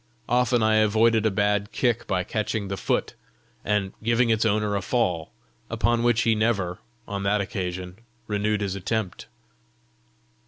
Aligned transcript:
Often 0.27 0.63
I 0.63 0.77
avoided 0.77 1.27
a 1.27 1.29
bad 1.29 1.71
kick 1.71 2.07
by 2.07 2.23
catching 2.23 2.69
the 2.69 2.75
foot 2.75 3.13
and 3.63 3.93
giving 4.01 4.31
its 4.31 4.45
owner 4.45 4.75
a 4.75 4.81
fall, 4.81 5.31
upon 5.69 6.01
which 6.01 6.23
he 6.23 6.33
never, 6.33 6.79
on 7.07 7.21
that 7.21 7.39
occasion, 7.39 7.99
renewed 8.27 8.61
his 8.61 8.73
attempt. 8.75 9.27